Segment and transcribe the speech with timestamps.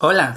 [0.00, 0.36] Hola,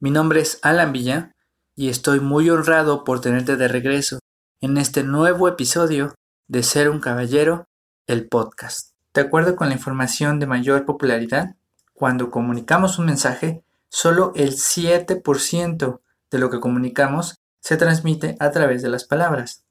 [0.00, 1.32] mi nombre es Alan Villa
[1.76, 4.18] y estoy muy honrado por tenerte de regreso
[4.60, 6.16] en este nuevo episodio
[6.48, 7.68] de Ser un Caballero,
[8.08, 8.96] el podcast.
[9.14, 11.54] De acuerdo con la información de mayor popularidad,
[11.94, 16.00] cuando comunicamos un mensaje, solo el 7%
[16.32, 19.64] de lo que comunicamos se transmite a través de las palabras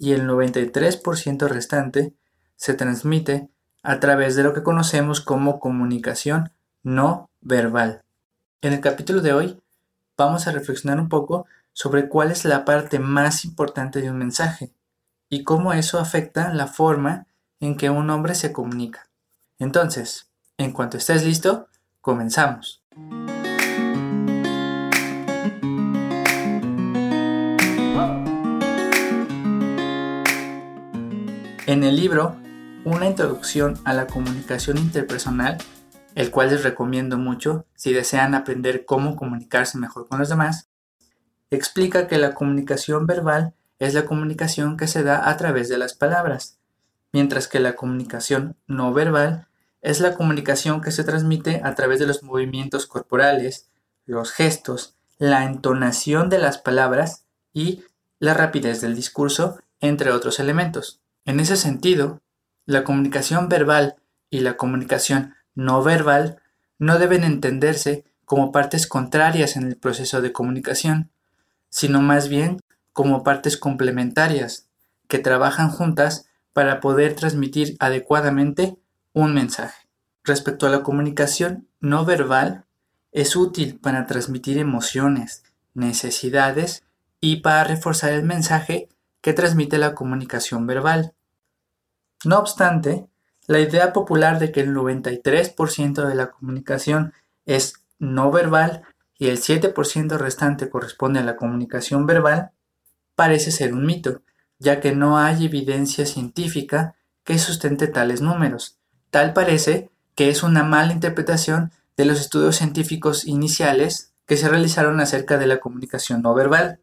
[0.00, 2.12] y el 93% restante
[2.56, 3.48] se transmite
[3.84, 6.50] a través de lo que conocemos como comunicación
[6.82, 8.03] no verbal.
[8.64, 9.60] En el capítulo de hoy
[10.16, 14.72] vamos a reflexionar un poco sobre cuál es la parte más importante de un mensaje
[15.28, 17.26] y cómo eso afecta la forma
[17.60, 19.10] en que un hombre se comunica.
[19.58, 21.68] Entonces, en cuanto estés listo,
[22.00, 22.82] comenzamos.
[31.66, 32.36] En el libro
[32.86, 35.58] Una introducción a la comunicación interpersonal
[36.14, 40.68] el cual les recomiendo mucho si desean aprender cómo comunicarse mejor con los demás,
[41.50, 45.94] explica que la comunicación verbal es la comunicación que se da a través de las
[45.94, 46.58] palabras,
[47.12, 49.48] mientras que la comunicación no verbal
[49.82, 53.68] es la comunicación que se transmite a través de los movimientos corporales,
[54.06, 57.84] los gestos, la entonación de las palabras y
[58.18, 61.00] la rapidez del discurso, entre otros elementos.
[61.26, 62.22] En ese sentido,
[62.64, 63.96] la comunicación verbal
[64.30, 66.40] y la comunicación no verbal
[66.78, 71.10] no deben entenderse como partes contrarias en el proceso de comunicación,
[71.68, 72.60] sino más bien
[72.92, 74.68] como partes complementarias
[75.08, 78.76] que trabajan juntas para poder transmitir adecuadamente
[79.12, 79.88] un mensaje.
[80.22, 82.64] Respecto a la comunicación no verbal,
[83.12, 85.44] es útil para transmitir emociones,
[85.74, 86.82] necesidades
[87.20, 88.88] y para reforzar el mensaje
[89.20, 91.14] que transmite la comunicación verbal.
[92.24, 93.06] No obstante,
[93.46, 97.12] la idea popular de que el 93% de la comunicación
[97.46, 98.82] es no verbal
[99.18, 102.50] y el 7% restante corresponde a la comunicación verbal
[103.14, 104.22] parece ser un mito,
[104.58, 108.78] ya que no hay evidencia científica que sustente tales números.
[109.10, 115.00] Tal parece que es una mala interpretación de los estudios científicos iniciales que se realizaron
[115.00, 116.80] acerca de la comunicación no verbal.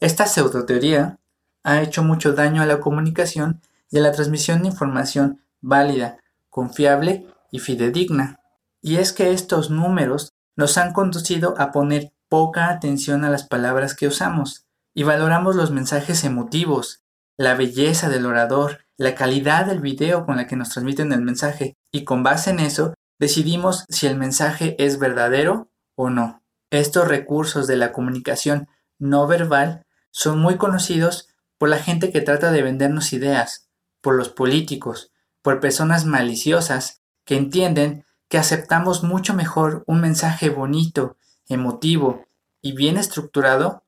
[0.00, 1.18] Esta pseudoteoría
[1.62, 6.18] ha hecho mucho daño a la comunicación y a la transmisión de información válida,
[6.50, 8.40] confiable y fidedigna.
[8.82, 13.94] Y es que estos números nos han conducido a poner poca atención a las palabras
[13.94, 17.02] que usamos y valoramos los mensajes emotivos,
[17.38, 21.76] la belleza del orador, la calidad del video con la que nos transmiten el mensaje
[21.90, 26.42] y con base en eso decidimos si el mensaje es verdadero o no.
[26.70, 28.68] Estos recursos de la comunicación
[28.98, 33.68] no verbal son muy conocidos por la gente que trata de vendernos ideas,
[34.00, 35.11] por los políticos,
[35.42, 42.24] por personas maliciosas que entienden que aceptamos mucho mejor un mensaje bonito, emotivo
[42.62, 43.84] y bien estructurado,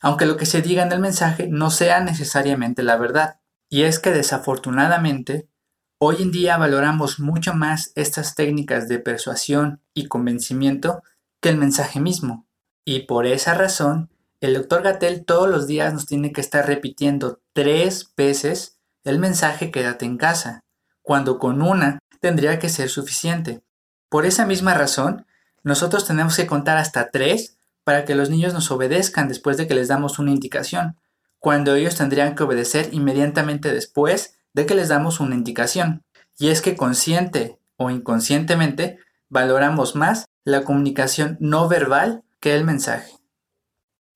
[0.00, 3.38] aunque lo que se diga en el mensaje no sea necesariamente la verdad.
[3.68, 5.48] Y es que desafortunadamente,
[5.98, 11.02] hoy en día valoramos mucho más estas técnicas de persuasión y convencimiento
[11.40, 12.46] que el mensaje mismo.
[12.84, 14.10] Y por esa razón,
[14.40, 19.70] el doctor Gatel todos los días nos tiene que estar repitiendo tres veces el mensaje
[19.70, 20.63] quédate en casa
[21.04, 23.62] cuando con una tendría que ser suficiente.
[24.08, 25.26] Por esa misma razón,
[25.62, 29.74] nosotros tenemos que contar hasta tres para que los niños nos obedezcan después de que
[29.74, 30.96] les damos una indicación,
[31.38, 36.02] cuando ellos tendrían que obedecer inmediatamente después de que les damos una indicación.
[36.38, 38.98] Y es que consciente o inconscientemente
[39.28, 43.12] valoramos más la comunicación no verbal que el mensaje.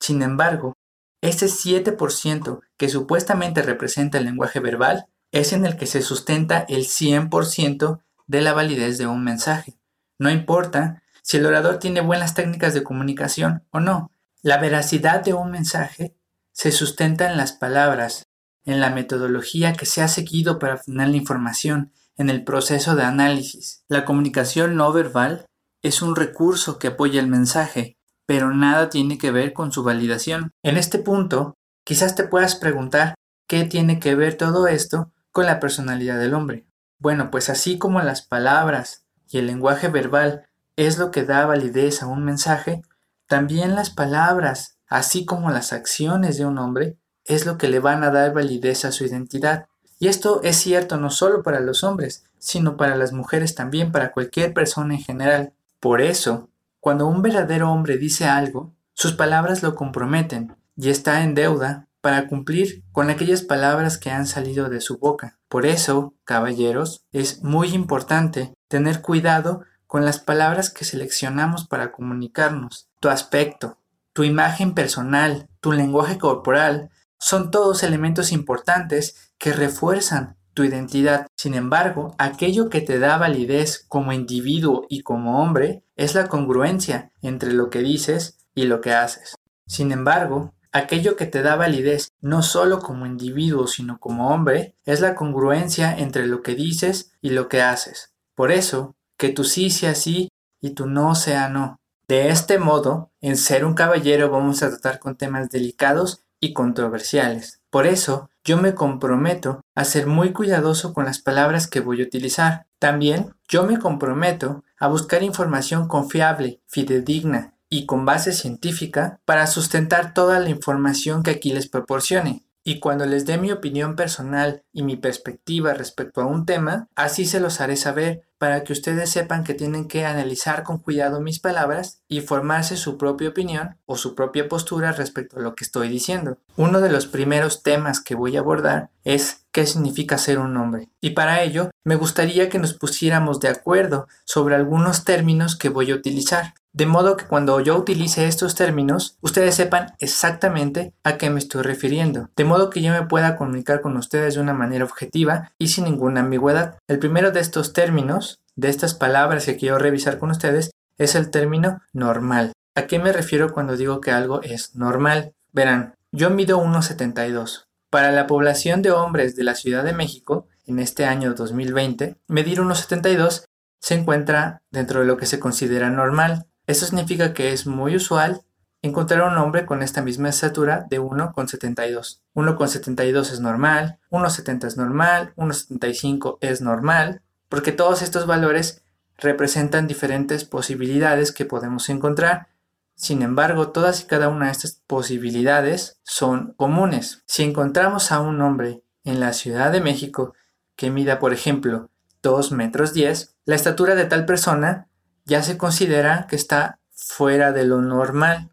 [0.00, 0.75] Sin embargo,
[1.20, 6.84] ese 7% que supuestamente representa el lenguaje verbal es en el que se sustenta el
[6.84, 9.78] 100% de la validez de un mensaje.
[10.18, 14.10] No importa si el orador tiene buenas técnicas de comunicación o no.
[14.42, 16.16] La veracidad de un mensaje
[16.52, 18.26] se sustenta en las palabras,
[18.64, 23.04] en la metodología que se ha seguido para afinar la información, en el proceso de
[23.04, 23.84] análisis.
[23.88, 25.46] La comunicación no verbal
[25.82, 27.96] es un recurso que apoya el mensaje,
[28.26, 30.50] pero nada tiene que ver con su validación.
[30.62, 31.54] En este punto,
[31.84, 33.14] quizás te puedas preguntar
[33.46, 36.67] qué tiene que ver todo esto con la personalidad del hombre.
[36.99, 42.02] Bueno, pues así como las palabras y el lenguaje verbal es lo que da validez
[42.02, 42.82] a un mensaje,
[43.29, 48.02] también las palabras, así como las acciones de un hombre, es lo que le van
[48.02, 49.67] a dar validez a su identidad.
[50.00, 54.11] Y esto es cierto no solo para los hombres, sino para las mujeres también, para
[54.11, 55.52] cualquier persona en general.
[55.79, 56.50] Por eso,
[56.81, 62.28] cuando un verdadero hombre dice algo, sus palabras lo comprometen y está en deuda para
[62.28, 65.38] cumplir con aquellas palabras que han salido de su boca.
[65.48, 72.88] Por eso, caballeros, es muy importante tener cuidado con las palabras que seleccionamos para comunicarnos.
[73.00, 73.78] Tu aspecto,
[74.12, 81.26] tu imagen personal, tu lenguaje corporal, son todos elementos importantes que refuerzan tu identidad.
[81.36, 87.12] Sin embargo, aquello que te da validez como individuo y como hombre es la congruencia
[87.22, 89.36] entre lo que dices y lo que haces.
[89.66, 95.00] Sin embargo, aquello que te da validez no solo como individuo sino como hombre es
[95.00, 98.12] la congruencia entre lo que dices y lo que haces.
[98.35, 100.29] Por eso, que tu sí sea sí
[100.61, 101.81] y tu no sea no.
[102.06, 107.61] De este modo, en ser un caballero vamos a tratar con temas delicados y controversiales.
[107.70, 112.05] Por eso, yo me comprometo a ser muy cuidadoso con las palabras que voy a
[112.05, 112.67] utilizar.
[112.79, 120.15] También, yo me comprometo a buscar información confiable, fidedigna y con base científica para sustentar
[120.15, 122.44] toda la información que aquí les proporcione.
[122.65, 127.25] Y cuando les dé mi opinión personal y mi perspectiva respecto a un tema, así
[127.25, 131.41] se los haré saber para que ustedes sepan que tienen que analizar con cuidado mis
[131.41, 135.88] palabras y formarse su propia opinión o su propia postura respecto a lo que estoy
[135.88, 136.38] diciendo.
[136.56, 140.91] Uno de los primeros temas que voy a abordar es qué significa ser un hombre.
[141.00, 145.91] Y para ello me gustaría que nos pusiéramos de acuerdo sobre algunos términos que voy
[145.91, 146.55] a utilizar.
[146.73, 151.62] De modo que cuando yo utilice estos términos, ustedes sepan exactamente a qué me estoy
[151.62, 152.31] refiriendo.
[152.37, 155.85] De modo que yo me pueda comunicar con ustedes de una manera objetiva y sin
[155.85, 156.79] ninguna ambigüedad.
[156.87, 161.31] El primero de estos términos, de estas palabras que quiero revisar con ustedes, es el
[161.31, 162.53] término normal.
[162.75, 165.32] ¿A qué me refiero cuando digo que algo es normal?
[165.53, 167.65] Verán, yo mido 1,72.
[167.91, 172.61] Para la población de hombres de la Ciudad de México, en este año 2020, medir
[172.61, 173.44] 1,72
[173.81, 176.47] se encuentra dentro de lo que se considera normal.
[176.69, 178.43] Esto significa que es muy usual
[178.82, 182.20] encontrar un hombre con esta misma estatura de 1,72.
[182.35, 188.82] 1,72 es normal, 1,70 es normal, 1,75 es normal, porque todos estos valores
[189.17, 192.49] representan diferentes posibilidades que podemos encontrar.
[192.94, 197.23] Sin embargo, todas y cada una de estas posibilidades son comunes.
[197.25, 200.35] Si encontramos a un hombre en la Ciudad de México
[200.76, 201.88] que mida, por ejemplo,
[202.20, 204.88] 2 metros 10, la estatura de tal persona
[205.28, 208.50] ya se considera que está fuera de lo normal.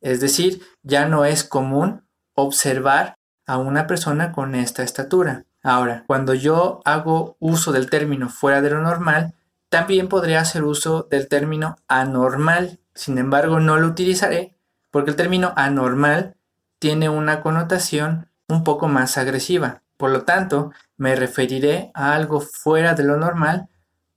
[0.00, 3.16] Es decir, ya no es común observar
[3.46, 5.46] a una persona con esta estatura.
[5.62, 9.34] Ahora, cuando yo hago uso del término fuera de lo normal,
[9.70, 12.78] también podría hacer uso del término anormal.
[12.94, 14.54] Sin embargo, no lo utilizaré
[14.90, 16.36] porque el término anormal
[16.78, 19.82] tiene una connotación un poco más agresiva.
[19.96, 23.68] Por lo tanto, me referiré a algo fuera de lo normal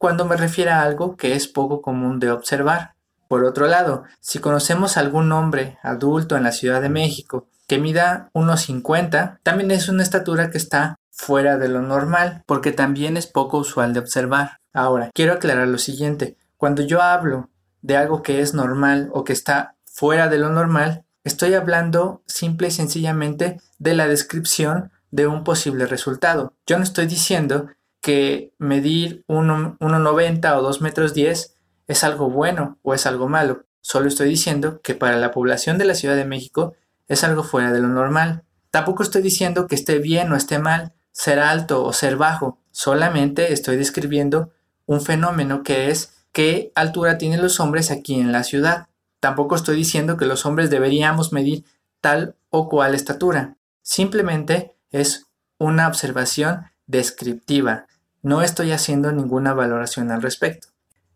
[0.01, 2.95] cuando me refiera a algo que es poco común de observar.
[3.27, 8.31] Por otro lado, si conocemos algún hombre adulto en la Ciudad de México que mida
[8.33, 13.27] unos 50, también es una estatura que está fuera de lo normal, porque también es
[13.27, 14.57] poco usual de observar.
[14.73, 16.35] Ahora, quiero aclarar lo siguiente.
[16.57, 17.51] Cuando yo hablo
[17.83, 22.69] de algo que es normal o que está fuera de lo normal, estoy hablando simple
[22.69, 26.55] y sencillamente de la descripción de un posible resultado.
[26.65, 27.67] Yo no estoy diciendo
[28.01, 31.55] que medir 1,90 o 2 metros 10
[31.87, 33.65] es algo bueno o es algo malo.
[33.81, 36.73] Solo estoy diciendo que para la población de la Ciudad de México
[37.07, 38.43] es algo fuera de lo normal.
[38.71, 42.59] Tampoco estoy diciendo que esté bien o esté mal ser alto o ser bajo.
[42.71, 44.51] Solamente estoy describiendo
[44.85, 48.87] un fenómeno que es qué altura tienen los hombres aquí en la ciudad.
[49.19, 51.65] Tampoco estoy diciendo que los hombres deberíamos medir
[51.99, 53.57] tal o cual estatura.
[53.81, 55.27] Simplemente es
[55.57, 57.87] una observación descriptiva
[58.21, 60.69] no estoy haciendo ninguna valoración al respecto.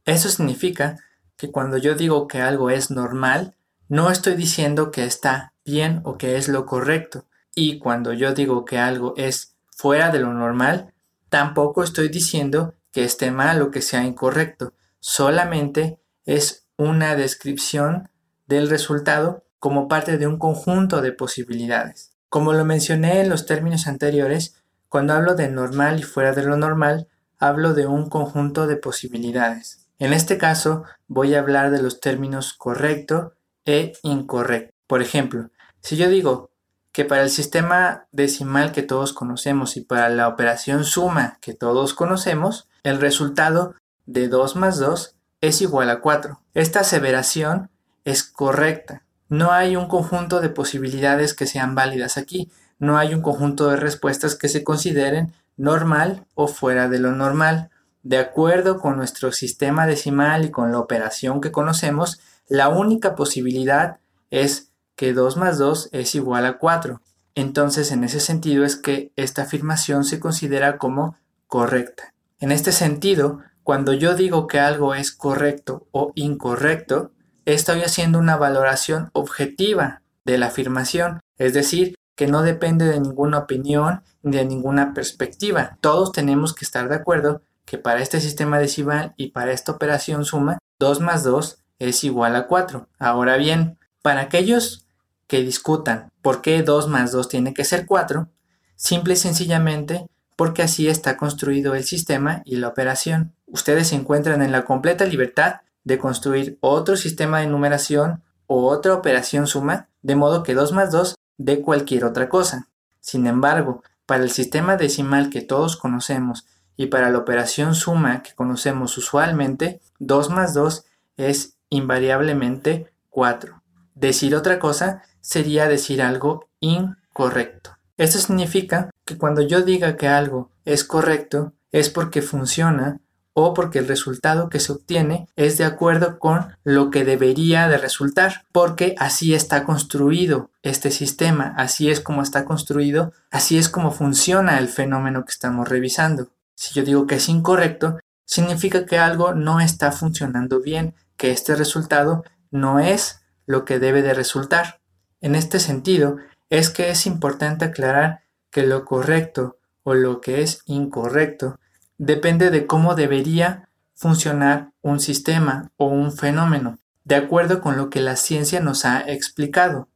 [0.05, 0.97] Eso significa
[1.37, 3.55] que cuando yo digo que algo es normal,
[3.87, 7.25] no estoy diciendo que está bien o que es lo correcto.
[7.53, 10.93] Y cuando yo digo que algo es fuera de lo normal,
[11.29, 14.73] tampoco estoy diciendo que esté mal o que sea incorrecto.
[14.99, 18.09] Solamente es una descripción
[18.47, 22.11] del resultado como parte de un conjunto de posibilidades.
[22.29, 24.61] Como lo mencioné en los términos anteriores,
[24.95, 29.89] cuando hablo de normal y fuera de lo normal, hablo de un conjunto de posibilidades.
[29.99, 33.33] En este caso, voy a hablar de los términos correcto
[33.65, 34.73] e incorrecto.
[34.87, 35.49] Por ejemplo,
[35.81, 36.49] si yo digo
[36.93, 41.93] que para el sistema decimal que todos conocemos y para la operación suma que todos
[41.93, 43.75] conocemos, el resultado
[44.05, 46.39] de 2 más 2 es igual a 4.
[46.53, 47.69] Esta aseveración
[48.05, 49.03] es correcta.
[49.27, 53.77] No hay un conjunto de posibilidades que sean válidas aquí, no hay un conjunto de
[53.77, 57.69] respuestas que se consideren normal o fuera de lo normal.
[58.03, 63.97] De acuerdo con nuestro sistema decimal y con la operación que conocemos, la única posibilidad
[64.29, 67.01] es que 2 más 2 es igual a 4.
[67.33, 71.17] Entonces, en ese sentido es que esta afirmación se considera como
[71.47, 72.13] correcta.
[72.39, 77.11] En este sentido, cuando yo digo que algo es correcto o incorrecto,
[77.45, 83.39] estoy haciendo una valoración objetiva de la afirmación, es decir, que no depende de ninguna
[83.39, 85.77] opinión ni de ninguna perspectiva.
[85.81, 90.25] Todos tenemos que estar de acuerdo que para este sistema decimal y para esta operación
[90.25, 92.87] suma, 2 más 2 es igual a 4.
[92.99, 94.87] Ahora bien, para aquellos
[95.27, 98.29] que discutan por qué 2 más 2 tiene que ser 4,
[98.75, 100.05] simple y sencillamente
[100.35, 103.33] porque así está construido el sistema y la operación.
[103.47, 108.93] Ustedes se encuentran en la completa libertad de construir otro sistema de numeración o otra
[108.93, 112.67] operación suma, de modo que 2 más 2 dé cualquier otra cosa.
[112.99, 116.45] Sin embargo, para el sistema decimal que todos conocemos
[116.77, 120.85] y para la operación suma que conocemos usualmente, 2 más 2
[121.17, 123.61] es invariablemente 4.
[123.95, 127.77] Decir otra cosa sería decir algo incorrecto.
[127.97, 132.99] Esto significa que cuando yo diga que algo es correcto es porque funciona
[133.37, 137.77] o porque el resultado que se obtiene es de acuerdo con lo que debería de
[137.77, 143.91] resultar, porque así está construido este sistema, así es como está construido, así es como
[143.91, 146.29] funciona el fenómeno que estamos revisando.
[146.55, 151.55] Si yo digo que es incorrecto, significa que algo no está funcionando bien, que este
[151.55, 154.79] resultado no es lo que debe de resultar.
[155.19, 156.17] En este sentido,
[156.49, 161.59] es que es importante aclarar que lo correcto o lo que es incorrecto
[161.97, 168.01] depende de cómo debería funcionar un sistema o un fenómeno, de acuerdo con lo que
[168.01, 169.87] la ciencia nos ha explicado.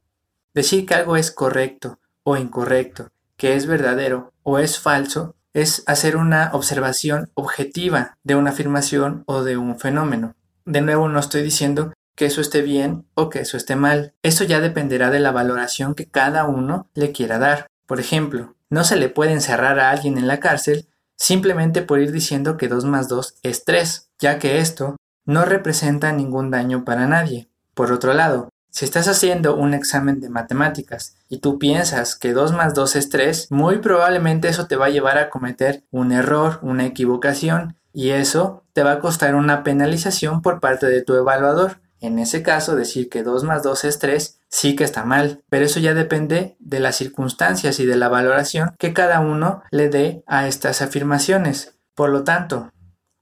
[0.54, 6.16] Decir que algo es correcto o incorrecto, que es verdadero o es falso, es hacer
[6.16, 10.34] una observación objetiva de una afirmación o de un fenómeno.
[10.64, 14.14] De nuevo, no estoy diciendo que eso esté bien o que eso esté mal.
[14.22, 17.66] Eso ya dependerá de la valoración que cada uno le quiera dar.
[17.86, 20.86] Por ejemplo, no se le puede encerrar a alguien en la cárcel
[21.20, 24.96] simplemente por ir diciendo que 2 más 2 es 3, ya que esto
[25.26, 27.48] no representa ningún daño para nadie.
[27.74, 32.52] Por otro lado, si estás haciendo un examen de matemáticas y tú piensas que 2
[32.52, 36.58] más 2 es 3, muy probablemente eso te va a llevar a cometer un error,
[36.62, 41.80] una equivocación, y eso te va a costar una penalización por parte de tu evaluador.
[42.00, 45.64] En ese caso, decir que 2 más 2 es 3 sí que está mal, pero
[45.64, 50.24] eso ya depende de las circunstancias y de la valoración que cada uno le dé
[50.26, 51.78] a estas afirmaciones.
[51.94, 52.72] Por lo tanto,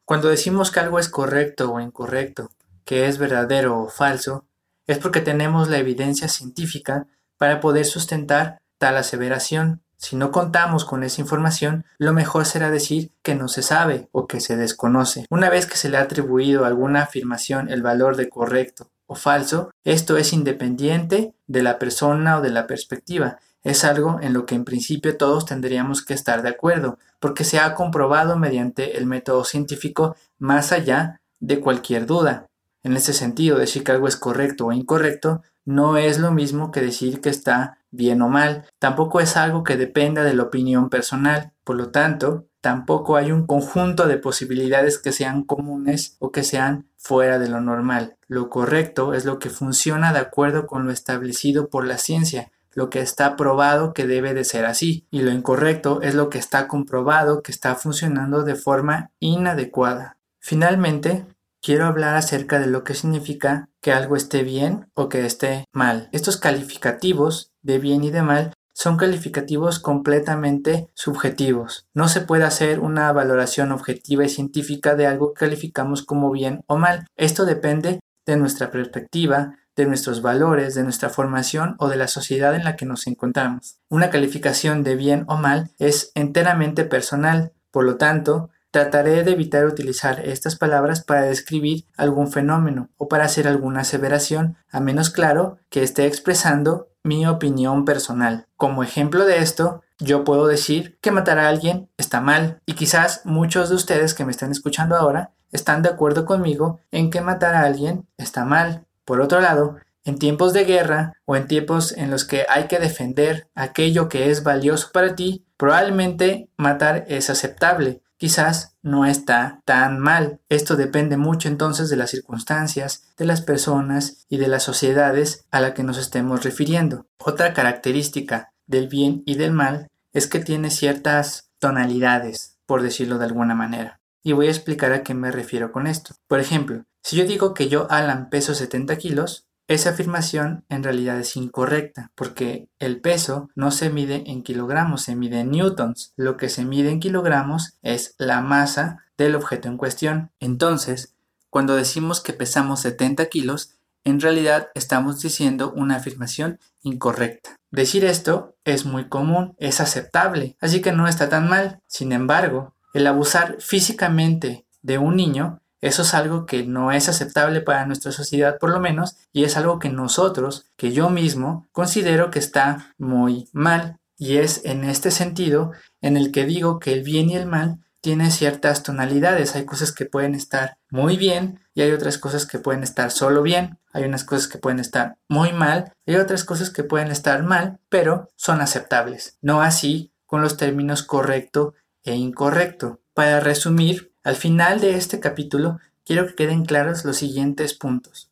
[0.04, 2.50] cuando decimos que algo es correcto o incorrecto,
[2.84, 4.46] que es verdadero o falso,
[4.86, 7.06] es porque tenemos la evidencia científica
[7.36, 9.82] para poder sustentar tal aseveración.
[9.98, 14.26] Si no contamos con esa información, lo mejor será decir que no se sabe o
[14.26, 15.26] que se desconoce.
[15.28, 19.16] Una vez que se le ha atribuido a alguna afirmación el valor de correcto o
[19.16, 23.38] falso, esto es independiente de la persona o de la perspectiva.
[23.64, 27.58] Es algo en lo que en principio todos tendríamos que estar de acuerdo, porque se
[27.58, 32.46] ha comprobado mediante el método científico más allá de cualquier duda.
[32.84, 36.80] En ese sentido, decir que algo es correcto o incorrecto no es lo mismo que
[36.80, 38.66] decir que está bien o mal.
[38.78, 41.52] Tampoco es algo que dependa de la opinión personal.
[41.64, 46.86] Por lo tanto, tampoco hay un conjunto de posibilidades que sean comunes o que sean
[46.98, 48.18] fuera de lo normal.
[48.26, 52.90] Lo correcto es lo que funciona de acuerdo con lo establecido por la ciencia, lo
[52.90, 56.68] que está probado que debe de ser así, y lo incorrecto es lo que está
[56.68, 60.18] comprobado que está funcionando de forma inadecuada.
[60.38, 61.24] Finalmente,
[61.62, 66.10] quiero hablar acerca de lo que significa que algo esté bien o que esté mal.
[66.12, 71.88] Estos calificativos de bien y de mal son calificativos completamente subjetivos.
[71.94, 76.62] No se puede hacer una valoración objetiva y científica de algo que calificamos como bien
[76.68, 77.04] o mal.
[77.16, 82.54] Esto depende de nuestra perspectiva, de nuestros valores, de nuestra formación o de la sociedad
[82.54, 83.80] en la que nos encontramos.
[83.88, 89.64] Una calificación de bien o mal es enteramente personal, por lo tanto, Trataré de evitar
[89.64, 95.56] utilizar estas palabras para describir algún fenómeno o para hacer alguna aseveración, a menos claro
[95.70, 98.46] que esté expresando mi opinión personal.
[98.56, 103.22] Como ejemplo de esto, yo puedo decir que matar a alguien está mal y quizás
[103.24, 107.54] muchos de ustedes que me están escuchando ahora están de acuerdo conmigo en que matar
[107.54, 108.84] a alguien está mal.
[109.06, 112.78] Por otro lado, en tiempos de guerra o en tiempos en los que hay que
[112.78, 119.98] defender aquello que es valioso para ti, probablemente matar es aceptable, quizás no está tan
[119.98, 120.40] mal.
[120.48, 125.60] Esto depende mucho entonces de las circunstancias, de las personas y de las sociedades a
[125.60, 127.06] la que nos estemos refiriendo.
[127.18, 133.24] Otra característica del bien y del mal es que tiene ciertas tonalidades, por decirlo de
[133.24, 134.00] alguna manera.
[134.22, 136.14] Y voy a explicar a qué me refiero con esto.
[136.26, 141.20] Por ejemplo, si yo digo que yo, Alan, peso 70 kilos, esa afirmación en realidad
[141.20, 146.14] es incorrecta, porque el peso no se mide en kilogramos, se mide en newtons.
[146.16, 150.30] Lo que se mide en kilogramos es la masa del objeto en cuestión.
[150.40, 151.14] Entonces,
[151.50, 157.58] cuando decimos que pesamos 70 kilos, en realidad estamos diciendo una afirmación incorrecta.
[157.70, 161.82] Decir esto es muy común, es aceptable, así que no está tan mal.
[161.86, 167.60] Sin embargo, el abusar físicamente de un niño eso es algo que no es aceptable
[167.60, 172.30] para nuestra sociedad por lo menos y es algo que nosotros, que yo mismo, considero
[172.30, 173.98] que está muy mal.
[174.16, 175.70] Y es en este sentido
[176.00, 179.54] en el que digo que el bien y el mal tienen ciertas tonalidades.
[179.54, 183.42] Hay cosas que pueden estar muy bien y hay otras cosas que pueden estar solo
[183.42, 183.78] bien.
[183.92, 187.44] Hay unas cosas que pueden estar muy mal y hay otras cosas que pueden estar
[187.44, 189.38] mal, pero son aceptables.
[189.40, 193.00] No así con los términos correcto e incorrecto.
[193.14, 198.30] Para resumir, al final de este capítulo quiero que queden claros los siguientes puntos.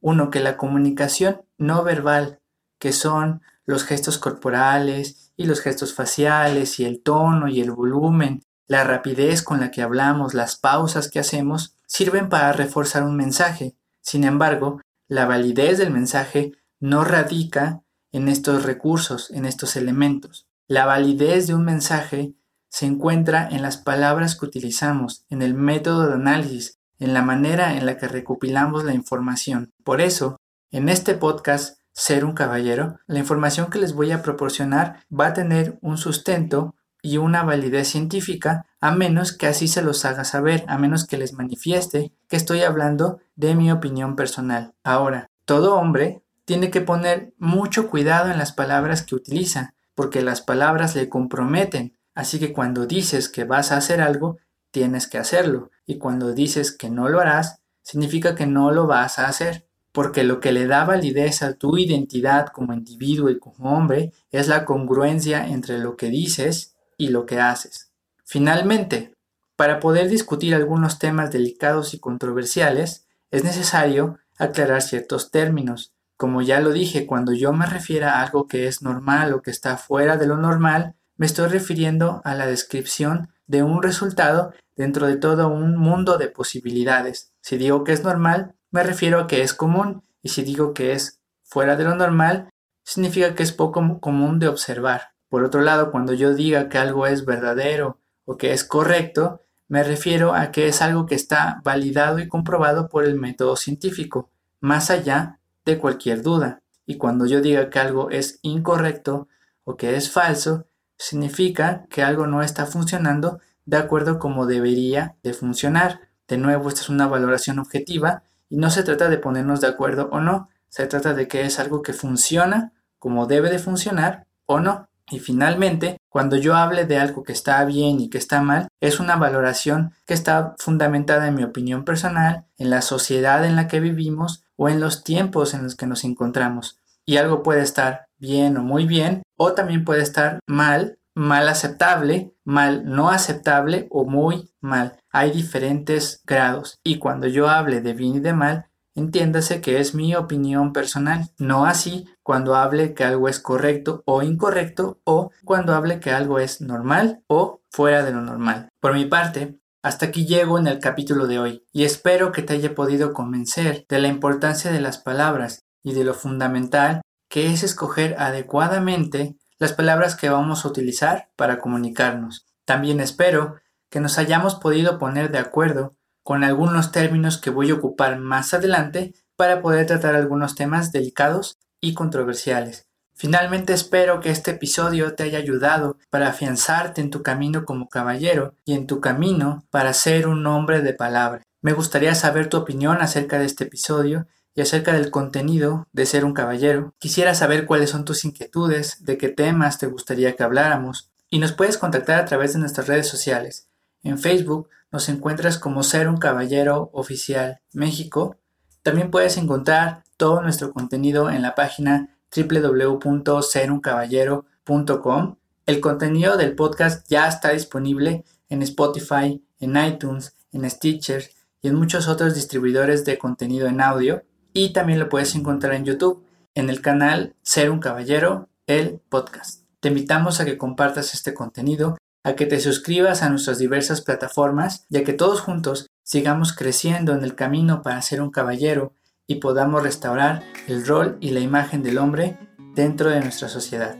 [0.00, 2.40] Uno, que la comunicación no verbal,
[2.78, 8.42] que son los gestos corporales y los gestos faciales y el tono y el volumen,
[8.68, 13.76] la rapidez con la que hablamos, las pausas que hacemos, sirven para reforzar un mensaje.
[14.00, 17.82] Sin embargo, la validez del mensaje no radica
[18.12, 20.46] en estos recursos, en estos elementos.
[20.68, 22.32] La validez de un mensaje
[22.74, 27.78] se encuentra en las palabras que utilizamos, en el método de análisis, en la manera
[27.78, 29.70] en la que recopilamos la información.
[29.84, 30.40] Por eso,
[30.72, 35.32] en este podcast, Ser un Caballero, la información que les voy a proporcionar va a
[35.34, 40.64] tener un sustento y una validez científica, a menos que así se los haga saber,
[40.66, 44.74] a menos que les manifieste que estoy hablando de mi opinión personal.
[44.82, 50.40] Ahora, todo hombre tiene que poner mucho cuidado en las palabras que utiliza, porque las
[50.40, 54.38] palabras le comprometen, Así que cuando dices que vas a hacer algo,
[54.70, 55.70] tienes que hacerlo.
[55.86, 59.66] Y cuando dices que no lo harás, significa que no lo vas a hacer.
[59.92, 64.48] Porque lo que le da validez a tu identidad como individuo y como hombre es
[64.48, 67.92] la congruencia entre lo que dices y lo que haces.
[68.24, 69.14] Finalmente,
[69.56, 75.92] para poder discutir algunos temas delicados y controversiales, es necesario aclarar ciertos términos.
[76.16, 79.50] Como ya lo dije, cuando yo me refiero a algo que es normal o que
[79.50, 85.06] está fuera de lo normal, me estoy refiriendo a la descripción de un resultado dentro
[85.06, 87.32] de todo un mundo de posibilidades.
[87.40, 90.92] Si digo que es normal, me refiero a que es común, y si digo que
[90.92, 92.48] es fuera de lo normal,
[92.82, 95.14] significa que es poco común de observar.
[95.28, 99.82] Por otro lado, cuando yo diga que algo es verdadero o que es correcto, me
[99.82, 104.90] refiero a que es algo que está validado y comprobado por el método científico, más
[104.90, 106.62] allá de cualquier duda.
[106.86, 109.28] Y cuando yo diga que algo es incorrecto
[109.64, 110.66] o que es falso,
[111.04, 116.00] significa que algo no está funcionando de acuerdo como debería de funcionar.
[116.26, 120.08] De nuevo, esta es una valoración objetiva y no se trata de ponernos de acuerdo
[120.12, 124.60] o no, se trata de que es algo que funciona como debe de funcionar o
[124.60, 124.88] no.
[125.10, 128.98] Y finalmente, cuando yo hable de algo que está bien y que está mal, es
[128.98, 133.80] una valoración que está fundamentada en mi opinión personal, en la sociedad en la que
[133.80, 136.78] vivimos o en los tiempos en los que nos encontramos.
[137.04, 142.34] Y algo puede estar bien o muy bien, o también puede estar mal, mal aceptable,
[142.44, 144.96] mal no aceptable o muy mal.
[145.10, 149.94] Hay diferentes grados y cuando yo hable de bien y de mal, entiéndase que es
[149.94, 155.74] mi opinión personal, no así cuando hable que algo es correcto o incorrecto o cuando
[155.74, 158.68] hable que algo es normal o fuera de lo normal.
[158.80, 162.54] Por mi parte, hasta aquí llego en el capítulo de hoy y espero que te
[162.54, 167.02] haya podido convencer de la importancia de las palabras y de lo fundamental
[167.34, 172.46] que es escoger adecuadamente las palabras que vamos a utilizar para comunicarnos.
[172.64, 173.56] También espero
[173.90, 178.54] que nos hayamos podido poner de acuerdo con algunos términos que voy a ocupar más
[178.54, 182.86] adelante para poder tratar algunos temas delicados y controversiales.
[183.16, 188.54] Finalmente espero que este episodio te haya ayudado para afianzarte en tu camino como caballero
[188.64, 191.42] y en tu camino para ser un hombre de palabra.
[191.62, 196.24] Me gustaría saber tu opinión acerca de este episodio y acerca del contenido de ser
[196.24, 196.94] un caballero.
[196.98, 201.52] Quisiera saber cuáles son tus inquietudes, de qué temas te gustaría que habláramos, y nos
[201.52, 203.68] puedes contactar a través de nuestras redes sociales.
[204.02, 208.36] En Facebook nos encuentras como Ser un Caballero Oficial México.
[208.82, 215.36] También puedes encontrar todo nuestro contenido en la página www.seruncaballero.com.
[215.66, 221.28] El contenido del podcast ya está disponible en Spotify, en iTunes, en Stitcher
[221.62, 224.22] y en muchos otros distribuidores de contenido en audio
[224.54, 229.64] y también lo puedes encontrar en YouTube en el canal Ser un Caballero, el podcast.
[229.80, 234.86] Te invitamos a que compartas este contenido, a que te suscribas a nuestras diversas plataformas
[234.88, 238.94] y a que todos juntos sigamos creciendo en el camino para ser un caballero
[239.26, 242.38] y podamos restaurar el rol y la imagen del hombre
[242.74, 243.96] dentro de nuestra sociedad.